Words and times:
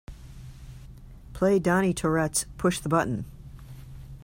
Play 1.33 1.59
Donny 1.59 1.93
Tourette's 1.93 2.47
Push 2.57 2.79
The 2.79 2.89
Button 2.89 3.23